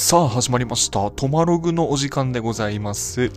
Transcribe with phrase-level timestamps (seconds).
[0.00, 1.10] さあ始まりました。
[1.10, 3.32] トマログのお時間でございます。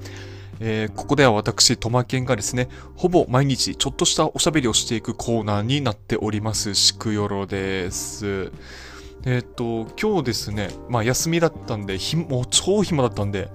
[0.59, 6.75] えーここでは私、トマケンがですね、ほぼ毎日ちょっとしたおしゃべりをしていくコーナーになっております。
[6.75, 8.51] しくよろです。
[9.25, 13.49] えっ、と、今日ですね、まあ休みだったんで、ひもう超暇だったんで、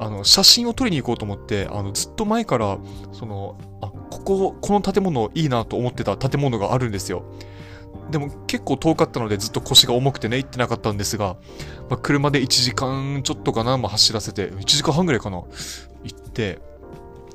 [0.00, 2.78] あの、写真を撮りに行こうと思って、あの、ずっと前から、
[3.12, 7.22] その、あ、ここ、この建物いいなと思ってた建物があるんですよ。
[8.10, 11.36] でも結構遠かったのでずっと腰が重くてね、行ってなかったんですが、
[11.88, 15.42] まあ、車で1時間ちょっとかな、まあ、走らせて、1時間半ぐらいかな、
[16.04, 16.60] 行って、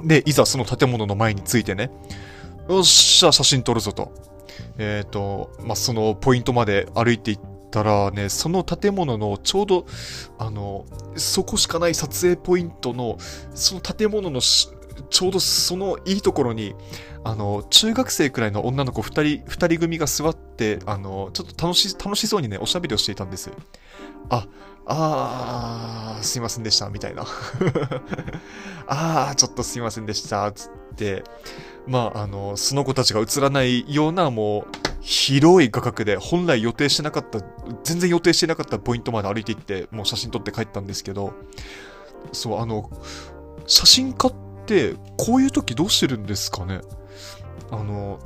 [0.04, 1.92] で、いざその建物の前に着いてね、
[2.70, 4.14] よっしゃ、写真撮るぞと。
[4.78, 7.40] えっ、と、まあ、そのポイントまで歩いていっ
[7.72, 9.86] たらね、その建物のちょうど、
[10.38, 13.18] あの、そこしかない撮影ポイントの、
[13.54, 16.76] その建物のちょうどそのいいところに、
[17.24, 23.52] あの、中学生くらいの女の子二人、二人組が座って、あの、ちょっと楽し、楽しそうにね、おしゃべりをしていたんです。
[24.30, 24.48] あ、
[24.86, 27.26] あー、すいませんでした、みたいな。
[28.88, 31.24] あー、ちょっとすいませんでした、つって、
[31.88, 34.66] まあ、あの、その子たちが映らないような、もう、
[35.02, 37.40] 広い画角で、本来予定してなかった、
[37.84, 41.34] 全然予定してなかったポイントまで歩いていって、もう写真撮って帰ったんですけど、
[42.32, 42.90] そう、あの、
[43.68, 44.34] 写真家っ
[44.66, 46.82] て、こういう時どうしてるんですかね？
[47.72, 48.20] あの、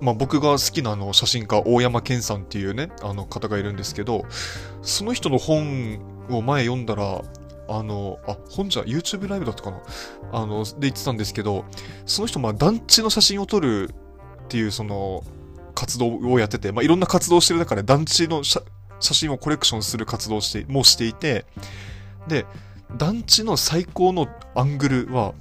[0.00, 4.24] まあ、僕が好きなあの写真家、大山健さんっていうね、あの方がいるんですけど、
[4.82, 6.00] その人の本
[6.30, 7.22] を前読んだら、
[7.68, 9.78] あの、あ、本じゃ、YouTube ライブだったかな？
[10.32, 11.64] あの、で言ってたんですけど、
[12.04, 13.90] その人、ま、団地の写真を撮る
[14.44, 15.24] っていう、その、
[15.74, 18.62] 活動をやってて、まあ、いろんな活動してる中で、団地の写
[19.00, 21.44] 真をコレクションする活動して、もしていて、
[22.28, 22.46] で、
[22.96, 25.34] 団地の最高のアングルは、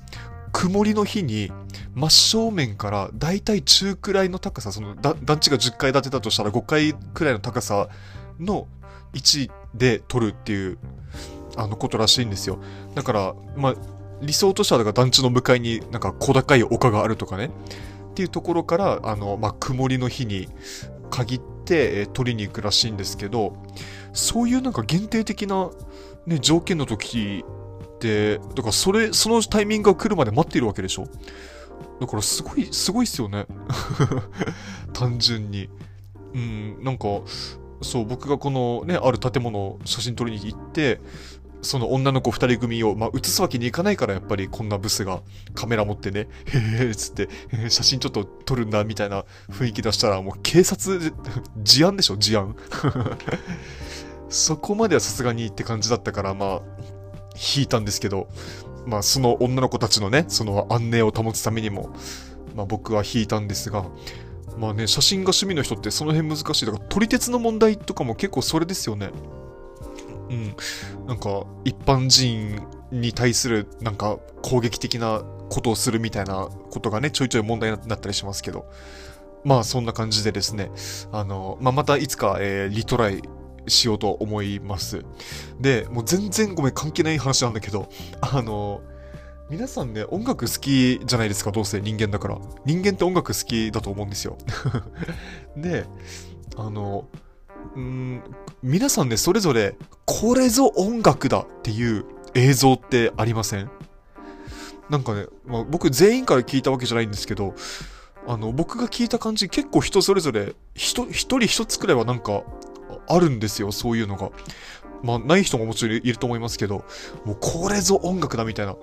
[0.56, 1.52] 曇りの日に
[1.96, 7.90] 真正面からだいたい中くらいの高さ、その団地が10階建てだとしたら5階くらいの高さ
[8.40, 8.70] の
[9.14, 10.78] 位置で撮るっていう
[11.58, 12.60] あのことらしいんですよ。
[12.96, 13.76] だから、まあ、
[14.22, 17.52] 理想としてはだから団地の向かいになんか小高い丘があるとかね。
[18.12, 20.48] っていうところから、あの、まあ、曇りの日に
[21.10, 23.58] 限って、えー撮りに行くらしいんですけど、
[24.14, 25.70] そういうなんか限定的な、
[26.26, 27.44] ね、条件の時、
[28.56, 31.08] だからそれ、そのタイミングが来るまで待っているわけでしょ？
[32.00, 33.46] だからすごい、すごいっすよね。
[34.94, 35.70] 単純に。
[36.34, 37.08] うん、なんか、
[37.82, 41.00] そう、僕がこのね、ある建物を写真撮りに行って、
[41.62, 45.22] その女の子二人組を、まあ、写すわけにいかないから、やっぱりこんなブスが
[45.56, 47.30] カメラ持ってね、 へへーつって、
[47.70, 51.14] 写真ちょっと撮るんだ、みたいな雰囲気出したら、もう警察、
[51.64, 52.56] 事案でしょ、事案。
[54.30, 56.62] そこまではさすがにって感じだったから、まあ、
[57.36, 58.28] 引いたんですけど、
[58.86, 61.90] まあ、その女の子たちのね、その安寧を保つためにも、
[62.56, 63.86] まあ、僕は引いたんですが、
[64.58, 66.66] まあね、写真が趣味の人ってその辺難しい。
[66.66, 69.10] だから、撮り鉄の問題とかも結構それですよね。
[70.30, 70.56] うん。
[71.08, 78.66] なんか、一般人に対する、なんか、攻撃的なことをするみたいなことがね、ちょいちょい問題になったりしますけど。
[79.44, 80.72] まあ、そんな感じでですね、
[81.12, 83.22] あの、まあ、またいつか、えーリトライ
[83.68, 85.04] しようと思います。
[85.60, 87.90] で、もう全然ごめん、関係ない話なんだけど、
[88.22, 88.82] あの、
[89.50, 92.38] 皆さんね、音楽好きじゃないですか、どうせ人間だから。
[92.66, 94.38] 人間って音楽好きだと思うんですよ。
[95.56, 95.86] で、
[96.58, 97.08] あの、
[97.76, 98.24] うん、
[98.64, 103.70] 皆さんね、それぞれ、これぞ音楽だっていう映像ってありません？
[104.90, 107.54] なんかね、まあ、僕全員から聞いたわけじゃないんですけど、
[108.28, 112.44] あの、僕が聞いた感じ、結構人それぞれ、一人一つくらいはなんか、
[113.08, 114.32] あるんですよ、そういうのが。
[115.04, 116.84] まあ、ない人ももちろんいると思いますけど、
[117.26, 118.76] もうこれぞ音楽だみたいな。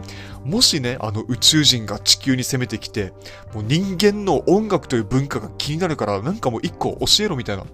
[0.45, 3.13] もしね、あの宇宙人が地球に攻めてきて、
[3.55, 7.65] もう人間の音楽という文化が気になるから、なんかもう一個教えろみたいな。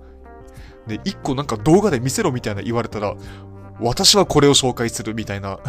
[0.86, 3.14] で、一個なんか動画で見せろみたいな言われたら、
[3.80, 5.60] 私はこれを紹介するみたいな、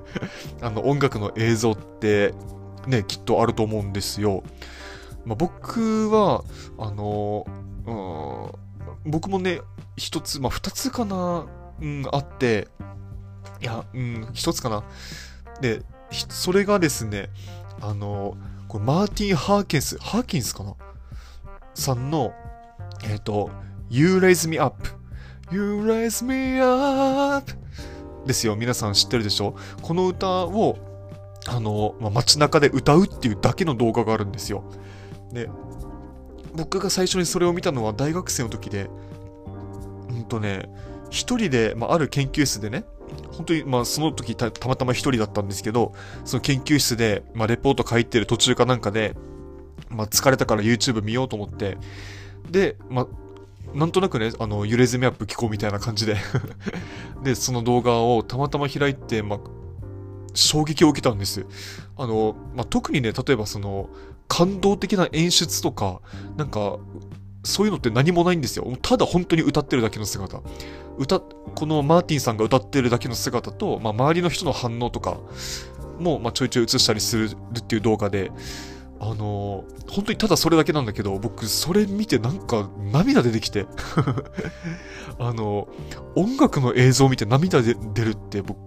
[0.60, 2.34] あの音楽の映像って、
[2.86, 4.42] ね、きっとあると思うんですよ。
[5.24, 6.44] まあ、僕は、
[6.78, 7.46] あの、
[7.86, 8.65] うん、
[9.04, 9.60] 僕もね、
[9.96, 11.46] 一つ、まあ、二つかな、
[11.80, 12.68] うん、あって、
[13.60, 14.84] いや、うん、一つかな。
[15.60, 17.30] で、それがですね、
[17.80, 18.36] あの、
[18.68, 20.74] これマーティン・ハーケンス、ハーキンスかな？
[21.74, 22.32] さんの、
[23.04, 23.50] えっ、と、
[23.88, 24.88] You Raise Me Up。
[25.50, 27.52] You Raise Me Up
[28.26, 28.56] ですよ。
[28.56, 29.54] 皆さん知ってるでしょ？
[29.82, 30.76] この歌を、
[31.46, 34.64] あの、まあ、街中で歌うっていうだけの動画があるんですよ。
[35.32, 35.48] で、
[36.56, 38.88] 僕が最初にそれを見たのは大学生の時で、
[40.10, 40.68] うんとね、
[41.10, 42.84] 一人で、まあ、ある研究室でね、
[43.32, 45.92] 本当に、まあ、その時たまたま一人だったんですけど、
[46.24, 49.14] その研究室で、まあ、レポート書いてる途中かなんかで、
[49.88, 51.78] まあ、疲れたから YouTube 見ようと思って、
[52.50, 53.06] で、まあ、
[53.74, 56.16] なんとなくね、あの、揺れずみアップ聞こうみたいな感じで。
[57.22, 59.38] で、その動画をたまたま開いて、まあ、
[60.36, 61.46] 衝撃を受けたんです。
[61.96, 63.88] あの、まあ、特にね、例えばその、
[64.28, 66.00] 感動的な演出とか、
[66.36, 66.78] なんか、
[67.44, 68.66] そういうのって何もないんですよ。
[68.82, 70.40] ただ本当に歌ってるだけの姿。
[70.98, 75.18] 歌、このマーティンさんが歌ってるだけの姿と、まあ、周りの人の反応とか
[76.00, 78.32] も、まあ、ちょいちょい映したりするっていう動画で、
[78.98, 83.66] あのー、本当にただそれだけなんだけど、僕、それ見てなんか涙出てきて
[85.18, 88.58] あのー、音楽の映像を見て涙で出るって僕、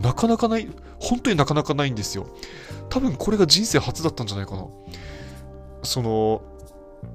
[0.00, 0.68] なかなかない、
[0.98, 2.26] 本当になかなかないんですよ。
[2.88, 4.66] 多分これが人生初だったんじゃないかな。
[5.82, 6.42] その、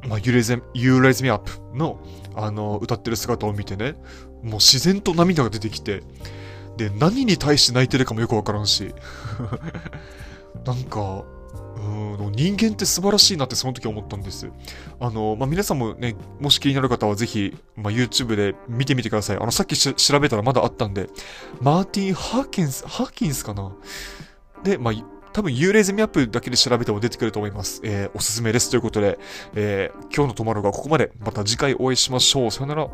[0.08, 2.00] まあ、You Raise Me Up の、
[2.36, 3.96] あの、歌ってる姿を見てね、
[4.42, 6.04] もう自然と涙が出てきて、
[6.78, 8.94] で、何に対して泣いてるかもよくわからんし、
[10.66, 11.24] なんか、
[11.82, 14.50] うん人間って素晴らしいなってその時思ったんです。
[15.00, 19.38] あの、まあ、皆さんもね、もし気になる方はぜひ、まあ、YouTube で見てみてください。
[19.38, 21.10] あの、さっき調べたらまだあったんで、
[21.60, 23.74] マーティン・ハーキンス、ハーキンスかな？
[24.64, 24.94] で、まあ、
[25.34, 27.82] 多分、幽霊ゼミアップだけで調べても出てくると思います。
[27.84, 28.70] えー、おすすめです。
[28.70, 29.18] ということで、
[29.56, 31.12] えー、今日のトマロがここまで。
[31.20, 32.52] また次回お会いしましょう。
[32.52, 32.90] さよなら。